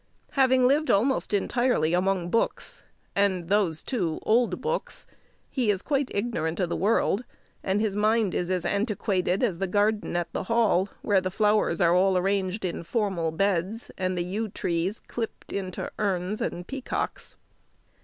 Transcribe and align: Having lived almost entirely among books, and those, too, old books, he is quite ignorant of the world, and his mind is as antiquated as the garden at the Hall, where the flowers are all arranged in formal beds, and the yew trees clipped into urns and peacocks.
Having 0.31 0.67
lived 0.67 0.89
almost 0.89 1.31
entirely 1.31 1.93
among 1.93 2.31
books, 2.31 2.81
and 3.15 3.49
those, 3.49 3.83
too, 3.83 4.17
old 4.23 4.59
books, 4.59 5.05
he 5.47 5.69
is 5.69 5.83
quite 5.83 6.09
ignorant 6.11 6.59
of 6.59 6.69
the 6.69 6.75
world, 6.75 7.23
and 7.63 7.79
his 7.79 7.95
mind 7.95 8.33
is 8.33 8.49
as 8.49 8.65
antiquated 8.65 9.43
as 9.43 9.59
the 9.59 9.67
garden 9.67 10.15
at 10.15 10.33
the 10.33 10.45
Hall, 10.45 10.89
where 11.03 11.21
the 11.21 11.29
flowers 11.29 11.79
are 11.79 11.93
all 11.93 12.17
arranged 12.17 12.65
in 12.65 12.81
formal 12.81 13.29
beds, 13.29 13.91
and 13.95 14.17
the 14.17 14.23
yew 14.23 14.49
trees 14.49 14.99
clipped 15.01 15.53
into 15.53 15.91
urns 15.99 16.41
and 16.41 16.65
peacocks. 16.65 17.35